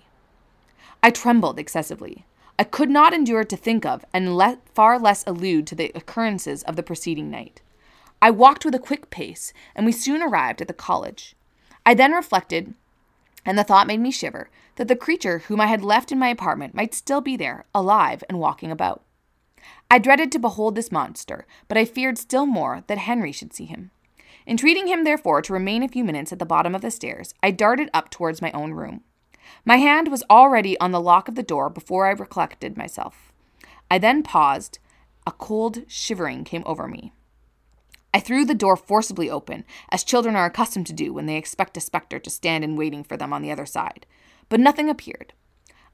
[1.02, 2.24] I trembled excessively.
[2.58, 6.62] I could not endure to think of, and le- far less allude to the occurrences
[6.64, 7.62] of the preceding night.
[8.24, 11.36] I walked with a quick pace, and we soon arrived at the college.
[11.84, 12.72] I then reflected,
[13.44, 16.28] and the thought made me shiver, that the creature whom I had left in my
[16.28, 19.02] apartment might still be there, alive and walking about.
[19.90, 23.66] I dreaded to behold this monster, but I feared still more that Henry should see
[23.66, 23.90] him.
[24.46, 27.50] Entreating him, therefore, to remain a few minutes at the bottom of the stairs, I
[27.50, 29.02] darted up towards my own room.
[29.66, 33.34] My hand was already on the lock of the door before I recollected myself.
[33.90, 34.78] I then paused.
[35.26, 37.12] A cold shivering came over me.
[38.14, 41.76] I threw the door forcibly open, as children are accustomed to do when they expect
[41.76, 44.06] a spectre to stand in waiting for them on the other side
[44.48, 45.32] but nothing appeared.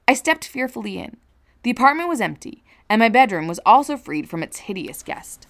[0.07, 1.17] I stepped fearfully in.
[1.63, 5.47] The apartment was empty, and my bedroom was also freed from its hideous guest.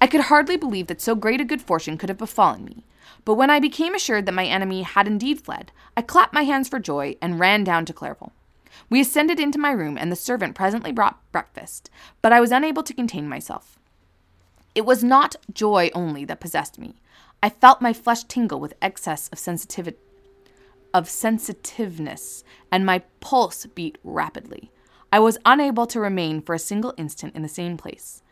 [0.00, 2.84] I could hardly believe that so great a good fortune could have befallen me,
[3.24, 6.68] but when I became assured that my enemy had indeed fled, I clapped my hands
[6.68, 8.32] for joy and ran down to Clerval.
[8.88, 11.90] We ascended into my room, and the servant presently brought breakfast,
[12.22, 13.78] but I was unable to contain myself.
[14.74, 17.00] It was not joy only that possessed me.
[17.42, 19.98] I felt my flesh tingle with excess of sensitivity
[20.92, 24.70] of sensitiveness, and my pulse beat rapidly.
[25.12, 28.22] I was unable to remain for a single instant in the same place.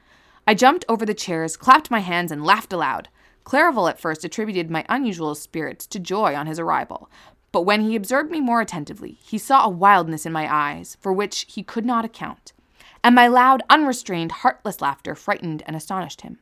[0.46, 3.09] I jumped over the chairs, clapped my hands, and laughed aloud.
[3.44, 7.11] Clerval at first attributed my unusual spirits to joy on his arrival,
[7.51, 11.12] but when he observed me more attentively, he saw a wildness in my eyes for
[11.12, 12.53] which he could not account,
[13.08, 16.36] and my loud, unrestrained, heartless laughter frightened and astonished him.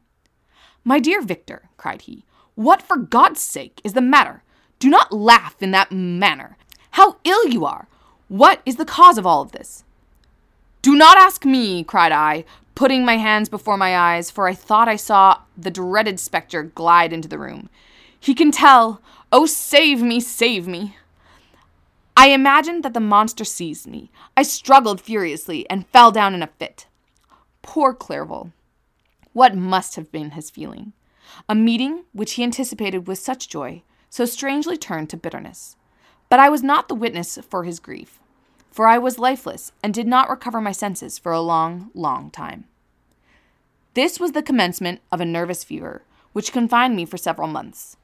[0.82, 2.24] My dear Victor, cried he,
[2.56, 4.42] what for God's sake is the matter?
[4.80, 6.56] Do not laugh in that manner.
[6.90, 7.86] How ill you are!
[8.26, 9.84] What is the cause of all of this?
[10.82, 14.88] Do not ask me, cried I, putting my hands before my eyes, for I thought
[14.88, 17.70] I saw the dreaded spectre glide into the room.
[18.18, 19.00] He can tell.
[19.30, 20.96] Oh, save me, save me.
[22.18, 24.10] I imagined that the monster seized me.
[24.36, 26.86] I struggled furiously and fell down in a fit.
[27.60, 28.52] Poor Clerval.
[29.34, 30.94] What must have been his feeling?
[31.48, 35.76] A meeting which he anticipated with such joy so strangely turned to bitterness.
[36.30, 38.18] But I was not the witness for his grief,
[38.70, 42.64] for I was lifeless and did not recover my senses for a long, long time.
[43.94, 46.02] This was the commencement of a nervous fever,
[46.32, 47.96] which confined me for several months.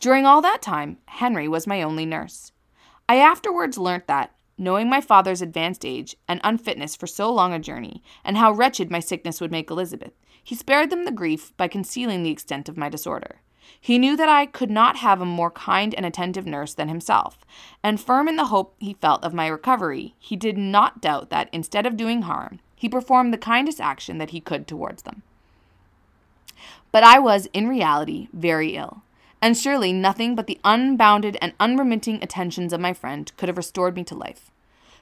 [0.00, 2.51] During all that time, Henry was my only nurse.
[3.12, 7.58] I afterwards learnt that, knowing my father's advanced age and unfitness for so long a
[7.58, 11.68] journey, and how wretched my sickness would make Elizabeth, he spared them the grief by
[11.68, 13.42] concealing the extent of my disorder.
[13.78, 17.44] He knew that I could not have a more kind and attentive nurse than himself,
[17.82, 21.50] and firm in the hope he felt of my recovery, he did not doubt that,
[21.52, 25.22] instead of doing harm, he performed the kindest action that he could towards them.
[26.90, 29.02] But I was, in reality, very ill,
[29.42, 33.96] and surely nothing but the unbounded and unremitting attentions of my friend could have restored
[33.96, 34.50] me to life.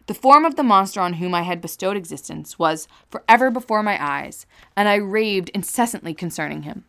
[0.06, 4.02] The form of the monster on whom I had bestowed existence was forever before my
[4.02, 6.84] eyes, and I raved incessantly concerning him.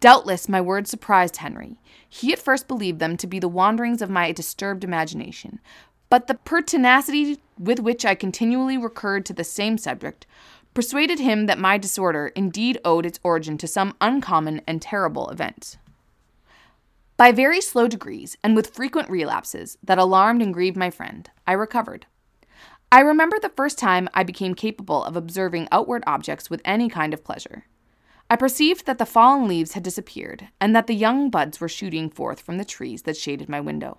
[0.00, 1.78] Doubtless my words surprised Henry.
[2.06, 5.60] He at first believed them to be the wanderings of my disturbed imagination,
[6.10, 10.26] but the pertinacity with which I continually recurred to the same subject
[10.74, 15.78] persuaded him that my disorder indeed owed its origin to some uncommon and terrible event.
[17.22, 21.52] By very slow degrees, and with frequent relapses that alarmed and grieved my friend, I
[21.52, 22.06] recovered.
[22.90, 27.14] I remember the first time I became capable of observing outward objects with any kind
[27.14, 27.66] of pleasure.
[28.28, 32.10] I perceived that the fallen leaves had disappeared, and that the young buds were shooting
[32.10, 33.98] forth from the trees that shaded my window.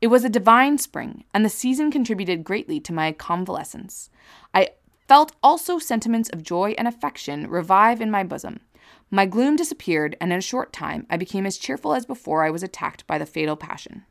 [0.00, 4.08] It was a divine spring, and the season contributed greatly to my convalescence.
[4.54, 4.70] I
[5.06, 8.60] felt also sentiments of joy and affection revive in my bosom.
[9.10, 12.50] My gloom disappeared, and in a short time I became as cheerful as before I
[12.50, 14.04] was attacked by the fatal passion.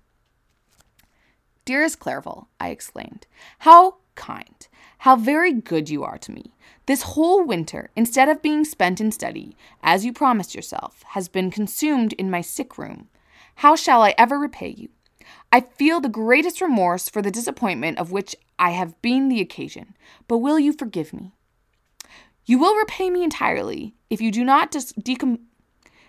[1.66, 3.28] Dearest Clerval, I exclaimed,
[3.60, 4.68] how kind,
[5.00, 6.54] how very good you are to me.
[6.88, 11.52] This whole winter, instead of being spent in study, as you promised yourself, has been
[11.52, 13.10] consumed in my sick room.
[13.56, 14.90] How shall I ever repay you?
[15.52, 19.96] I feel the greatest remorse for the disappointment of which I have been the occasion,
[20.28, 21.34] but will you forgive me?
[22.48, 25.42] You will repay me entirely if you do not dis- decom-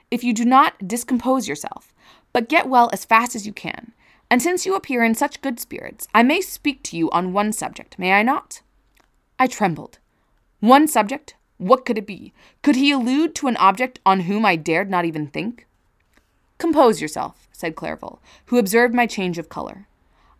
[0.09, 1.93] if you do not discompose yourself,
[2.32, 3.93] but get well as fast as you can.
[4.30, 7.53] And since you appear in such good spirits, I may speak to you on one
[7.53, 8.62] subject, may I not?
[9.36, 9.99] I trembled.
[10.61, 11.34] One subject?
[11.57, 12.32] What could it be?
[12.62, 15.66] Could he allude to an object on whom I dared not even think?
[16.59, 19.89] Compose yourself, said Clerval, who observed my change of color.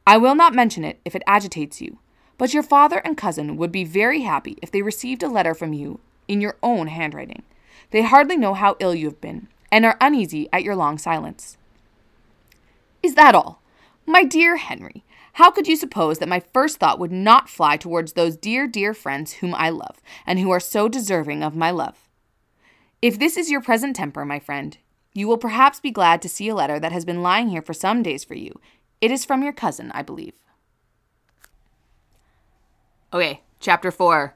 [0.07, 1.99] I will not mention it if it agitates you,
[2.39, 5.73] but your father and cousin would be very happy if they received a letter from
[5.73, 7.43] you in your own handwriting.
[7.91, 11.57] They hardly know how ill you have been, and are uneasy at your long silence.
[13.03, 13.61] Is that all?
[14.07, 18.15] My dear Henry, how could you suppose that my first thought would not fly towards
[18.15, 22.09] those dear, dear friends whom I love, and who are so deserving of my love?
[23.01, 24.77] If this is your present temper, my friend,
[25.15, 27.73] you will perhaps be glad to see a letter that has been lying here for
[27.73, 28.61] some days for you.
[29.01, 30.35] It is from your cousin, I believe.
[33.13, 34.35] Okay, chapter 4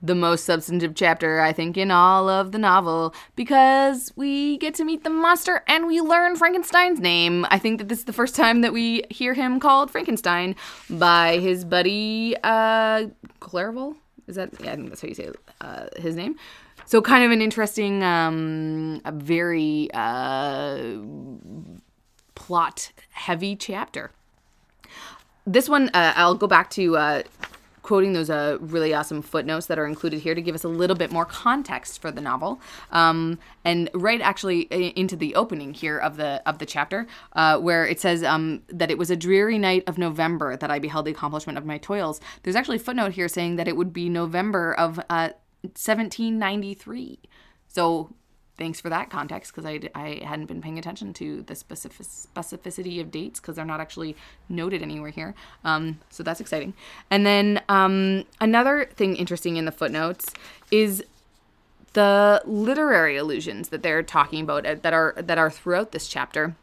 [0.00, 4.84] the most substantive chapter, I think, in all of the novel because we get to
[4.84, 7.44] meet the monster and we learn Frankenstein's name.
[7.50, 10.54] I think that this is the first time that we hear him called Frankenstein
[10.88, 13.06] by his buddy, uh,
[13.40, 13.96] Clerval.
[14.26, 16.36] Is that, yeah, I think that's how you say uh, his name.
[16.84, 20.98] So, kind of an interesting, um, very uh,
[22.34, 24.12] plot heavy chapter.
[25.46, 27.22] This one, uh, I'll go back to uh,
[27.88, 30.94] quoting those uh, really awesome footnotes that are included here to give us a little
[30.94, 32.60] bit more context for the novel.
[32.92, 34.64] Um, and right actually
[34.94, 38.90] into the opening here of the of the chapter, uh, where it says um, that
[38.90, 42.20] it was a dreary night of November that I beheld the accomplishment of my toils.
[42.42, 45.30] There's actually a footnote here saying that it would be November of uh,
[45.62, 47.20] 1793.
[47.68, 48.14] So
[48.58, 53.00] thanks for that context because I, I hadn't been paying attention to the specific, specificity
[53.00, 54.16] of dates because they're not actually
[54.48, 55.34] noted anywhere here.
[55.64, 56.74] Um, so that's exciting.
[57.10, 60.34] And then um, another thing interesting in the footnotes
[60.70, 61.04] is
[61.94, 66.54] the literary allusions that they're talking about uh, that are that are throughout this chapter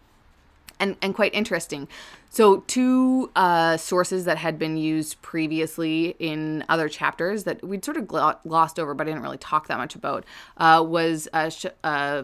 [0.80, 1.88] and, and quite interesting.
[2.30, 7.96] So, two uh, sources that had been used previously in other chapters that we'd sort
[7.96, 10.26] of glossed over, but I didn't really talk that much about,
[10.58, 12.24] uh, was uh, sh- uh,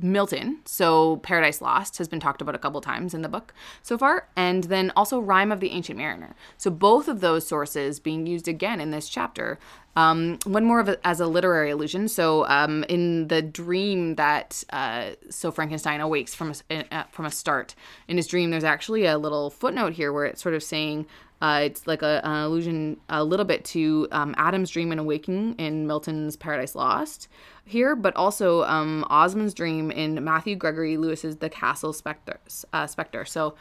[0.00, 0.58] Milton.
[0.64, 4.28] So, Paradise Lost has been talked about a couple times in the book so far,
[4.36, 6.34] and then also Rime of the Ancient Mariner.
[6.56, 9.58] So, both of those sources being used again in this chapter
[9.94, 12.08] um, one more a, as a literary allusion.
[12.08, 17.30] So, um, in the dream that uh, so Frankenstein awakes from a, uh, from a
[17.30, 17.74] start
[18.08, 21.06] in his dream, there's actually a little footnote here where it's sort of saying
[21.42, 25.56] uh, it's like a, an allusion a little bit to um, Adam's dream and awakening
[25.58, 27.26] in Milton's Paradise Lost
[27.64, 32.38] here, but also um, Osmond's dream in Matthew Gregory Lewis's The Castle Spectre.
[32.72, 33.24] Uh, Spectre.
[33.24, 33.56] So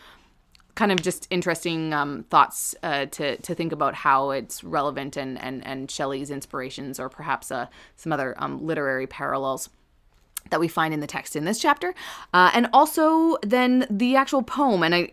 [0.76, 5.42] kind of just interesting um, thoughts uh, to to think about how it's relevant and
[5.42, 7.66] and and Shelley's inspirations or perhaps uh,
[7.96, 9.72] some other um, literary parallels
[10.52, 11.96] that we find in the text in this chapter,
[12.32, 14.84] uh, and also then the actual poem.
[14.84, 15.12] And I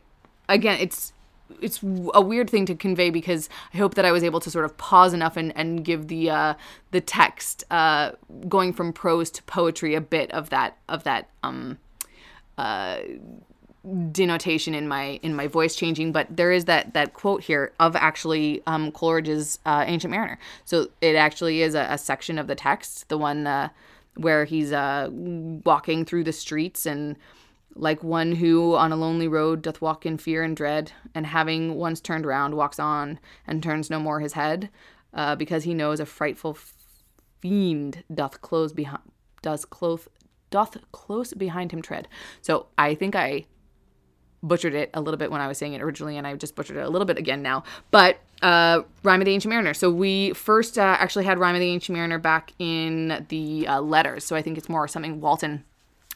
[0.51, 1.14] again, it's
[1.61, 1.82] it's
[2.14, 4.76] a weird thing to convey because I hope that I was able to sort of
[4.76, 6.55] pause enough and, and give the uh,
[6.90, 8.12] the text uh,
[8.49, 11.78] going from prose to poetry a bit of that of that um,
[12.57, 12.99] uh,
[14.12, 16.12] denotation in my in my voice changing.
[16.12, 20.38] But there is that that quote here of actually um coleridge's uh, ancient mariner.
[20.64, 23.68] So it actually is a, a section of the text the one uh,
[24.16, 27.16] where he's uh walking through the streets and
[27.75, 31.75] like one who on a lonely road doth walk in fear and dread and having
[31.75, 34.69] once turned round walks on and turns no more his head
[35.14, 36.57] uh, because he knows a frightful
[37.41, 39.03] fiend doth close behind
[39.43, 40.09] does close
[40.51, 42.09] doth close behind him tread
[42.41, 43.45] so i think i
[44.43, 46.77] butchered it a little bit when I was saying it originally, and I just butchered
[46.77, 47.64] it a little bit again now.
[47.91, 49.75] But uh, Rime of the Ancient Mariner.
[49.75, 53.81] So we first uh, actually had Rime of the Ancient Mariner back in the uh,
[53.81, 54.25] letters.
[54.25, 55.64] So I think it's more something Walton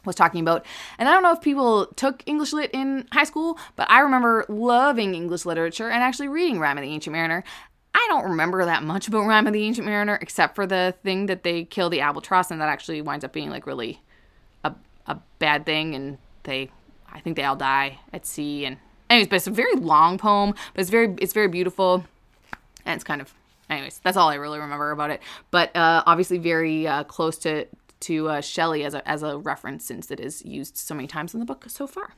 [0.04, 0.64] was talking about.
[0.98, 4.44] And I don't know if people took English lit in high school, but I remember
[4.48, 7.44] loving English literature and actually reading Rime of the Ancient Mariner.
[7.94, 11.26] I don't remember that much about Rime of the Ancient Mariner, except for the thing
[11.26, 14.00] that they kill the albatross, and that actually winds up being like really
[14.64, 14.74] a,
[15.06, 16.70] a bad thing, and they
[17.12, 18.64] I think they all die at sea.
[18.64, 18.78] And
[19.10, 22.04] anyways, but it's a very long poem, but it's very it's very beautiful,
[22.86, 23.34] and it's kind of
[23.68, 24.00] anyways.
[24.02, 25.20] That's all I really remember about it.
[25.50, 27.66] But uh, obviously very uh, close to
[28.02, 31.34] to uh, Shelley as a as a reference since it is used so many times
[31.34, 32.14] in the book so far.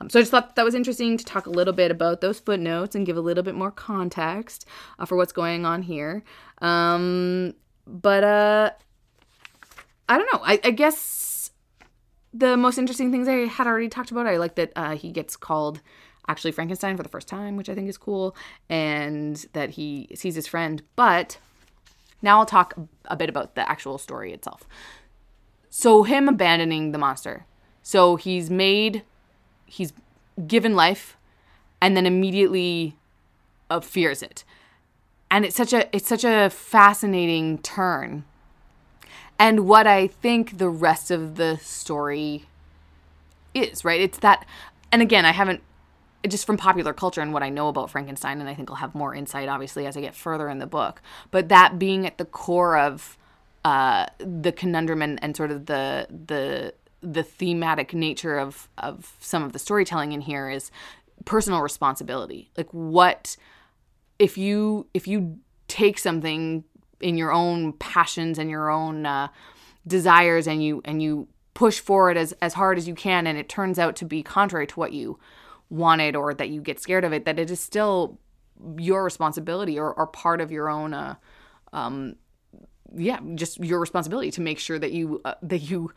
[0.00, 2.38] Um, so I just thought that was interesting to talk a little bit about those
[2.38, 4.66] footnotes and give a little bit more context
[4.98, 6.22] uh, for what's going on here.
[6.60, 7.54] Um,
[7.86, 8.70] but uh,
[10.08, 10.40] I don't know.
[10.44, 11.50] I, I guess
[12.32, 14.26] the most interesting things I had already talked about.
[14.26, 15.80] I like that uh, he gets called
[16.26, 18.36] actually Frankenstein for the first time, which I think is cool,
[18.68, 20.82] and that he sees his friend.
[20.96, 21.38] But
[22.22, 22.74] now I'll talk
[23.06, 24.66] a bit about the actual story itself.
[25.76, 27.46] So, him abandoning the monster.
[27.82, 29.02] So, he's made,
[29.66, 29.92] he's
[30.46, 31.16] given life,
[31.80, 32.96] and then immediately
[33.68, 34.44] uh, fears it.
[35.30, 38.24] and it's such a it's such a fascinating turn.
[39.36, 42.44] And what I think the rest of the story
[43.52, 44.00] is, right?
[44.00, 44.46] It's that
[44.92, 45.60] and again, I haven't
[46.28, 48.94] just from popular culture and what I know about Frankenstein, and I think I'll have
[48.94, 51.02] more insight obviously as I get further in the book.
[51.32, 53.18] But that being at the core of
[53.64, 59.42] uh, the conundrum and, and sort of the the the thematic nature of of some
[59.42, 60.70] of the storytelling in here is
[61.24, 62.50] personal responsibility.
[62.56, 63.36] Like what
[64.18, 65.38] if you if you
[65.68, 66.64] take something
[67.00, 69.28] in your own passions and your own uh,
[69.86, 73.48] desires and you and you push forward as as hard as you can and it
[73.48, 75.18] turns out to be contrary to what you
[75.70, 78.18] wanted or that you get scared of it that it is still
[78.76, 81.14] your responsibility or, or part of your own uh,
[81.72, 82.16] um,
[82.96, 85.92] yeah just your responsibility to make sure that you uh, that you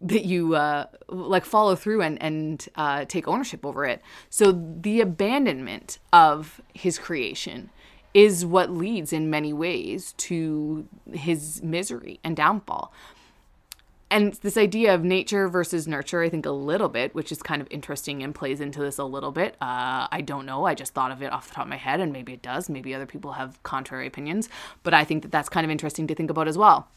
[0.00, 4.02] that you uh, like follow through and and uh, take ownership over it.
[4.30, 7.70] So the abandonment of his creation
[8.14, 12.92] is what leads in many ways to his misery and downfall.
[14.10, 17.60] And this idea of nature versus nurture, I think a little bit, which is kind
[17.60, 19.54] of interesting and plays into this a little bit.
[19.60, 20.64] Uh, I don't know.
[20.64, 22.70] I just thought of it off the top of my head, and maybe it does.
[22.70, 24.48] Maybe other people have contrary opinions,
[24.82, 26.88] but I think that that's kind of interesting to think about as well.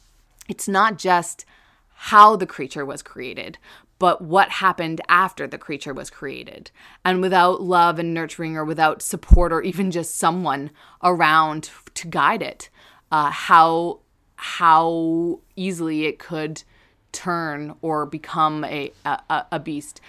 [0.47, 1.45] It's not just
[1.93, 3.57] how the creature was created,
[3.99, 6.71] but what happened after the creature was created.
[7.05, 10.71] And without love and nurturing, or without support, or even just someone
[11.03, 12.69] around to guide it,
[13.11, 13.99] uh, how
[14.35, 16.63] how easily it could
[17.11, 20.01] turn or become a, a a beast.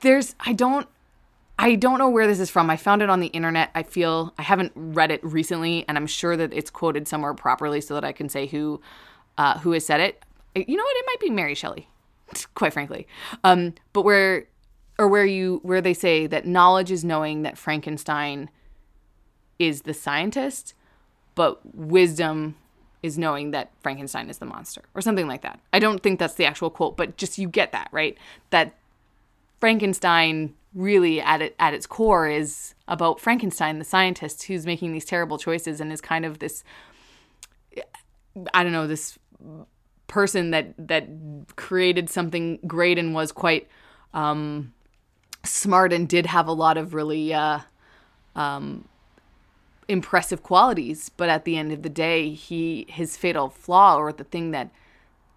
[0.00, 0.88] There's I don't
[1.58, 2.70] I don't know where this is from.
[2.70, 3.70] I found it on the internet.
[3.74, 7.80] I feel I haven't read it recently, and I'm sure that it's quoted somewhere properly
[7.80, 8.80] so that I can say who
[9.36, 10.22] uh, who has said it
[10.66, 10.96] you know what?
[10.96, 11.88] It might be Mary Shelley,
[12.54, 13.06] quite frankly.
[13.44, 14.46] Um, but where
[14.98, 18.50] or where you where they say that knowledge is knowing that Frankenstein
[19.58, 20.74] is the scientist,
[21.34, 22.56] but wisdom
[23.02, 25.60] is knowing that Frankenstein is the monster or something like that.
[25.72, 28.16] I don't think that's the actual quote, but just you get that, right?
[28.50, 28.74] That
[29.60, 35.04] Frankenstein really at it at its core is about Frankenstein, the scientist who's making these
[35.04, 36.64] terrible choices and is kind of this
[38.54, 39.18] I don't know, this
[40.06, 41.08] person that that
[41.56, 43.68] created something great and was quite
[44.14, 44.72] um,
[45.44, 47.60] smart and did have a lot of really uh,
[48.34, 48.88] um,
[49.88, 51.08] impressive qualities.
[51.08, 54.70] But at the end of the day, he his fatal flaw or the thing that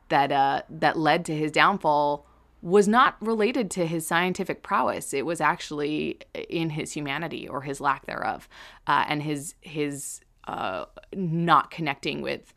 [0.09, 2.25] that uh, that led to his downfall
[2.61, 5.13] was not related to his scientific prowess.
[5.13, 8.47] It was actually in his humanity or his lack thereof,
[8.85, 12.53] uh, and his his uh, not connecting with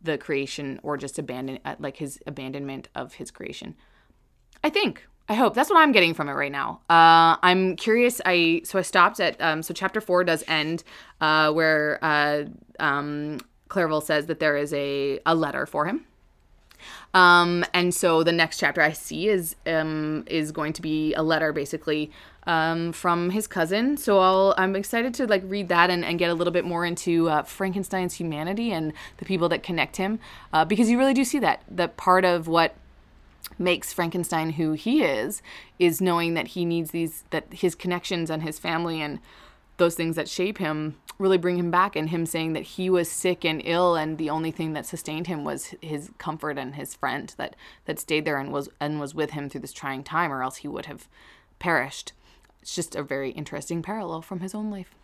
[0.00, 3.74] the creation or just abandon uh, like his abandonment of his creation.
[4.64, 5.06] I think.
[5.28, 6.80] I hope that's what I'm getting from it right now.
[6.90, 8.20] Uh, I'm curious.
[8.26, 10.84] I so I stopped at um, so chapter four does end
[11.20, 12.44] uh, where uh,
[12.80, 16.04] um, Clerval says that there is a a letter for him.
[17.14, 21.22] Um, and so the next chapter I see is um, is going to be a
[21.22, 22.10] letter basically
[22.46, 23.96] um, from his cousin.
[23.96, 26.84] So I'll, I'm excited to like read that and, and get a little bit more
[26.84, 30.18] into uh, Frankenstein's humanity and the people that connect him,
[30.52, 32.74] uh, because you really do see that that part of what
[33.58, 35.42] makes Frankenstein who he is
[35.78, 39.18] is knowing that he needs these that his connections and his family and
[39.78, 43.10] those things that shape him really bring him back and him saying that he was
[43.10, 46.94] sick and ill and the only thing that sustained him was his comfort and his
[46.94, 50.32] friend that that stayed there and was and was with him through this trying time
[50.32, 51.08] or else he would have
[51.58, 52.12] perished
[52.62, 54.94] it's just a very interesting parallel from his own life.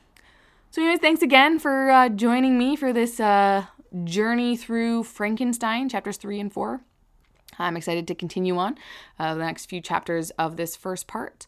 [0.70, 3.66] So, anyways, thanks again for uh, joining me for this uh,
[4.04, 6.82] journey through Frankenstein, chapters three and four.
[7.58, 8.76] I'm excited to continue on
[9.18, 11.46] uh, the next few chapters of this first part.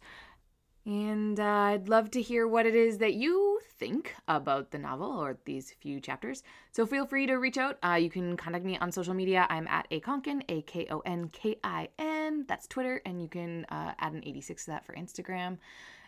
[0.86, 5.12] And uh, I'd love to hear what it is that you think about the novel
[5.12, 6.42] or these few chapters.
[6.72, 7.78] So feel free to reach out.
[7.84, 9.46] Uh, you can contact me on social media.
[9.50, 12.46] I'm at akonkin, A K O N K I N.
[12.48, 13.02] That's Twitter.
[13.04, 15.58] And you can uh, add an 86 to that for Instagram.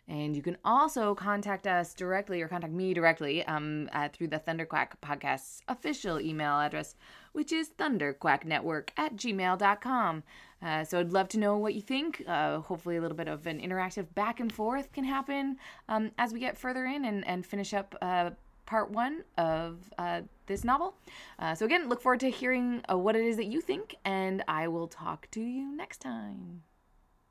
[0.08, 4.88] And you can also contact us directly or contact me directly um, through the Thunderquack
[5.02, 6.96] Podcast's official email address,
[7.32, 10.24] which is thunderquacknetwork at gmail.com.
[10.62, 12.22] Uh, so I'd love to know what you think.
[12.26, 15.56] Uh, hopefully, a little bit of an interactive back and forth can happen
[15.88, 18.30] um, as we get further in and, and finish up uh,
[18.64, 20.94] part one of uh, this novel.
[21.38, 24.44] Uh, so, again, look forward to hearing uh, what it is that you think, and
[24.46, 26.62] I will talk to you next time.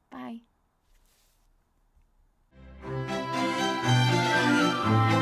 [0.09, 0.41] Bye.
[2.83, 3.11] Thank
[5.15, 5.20] you.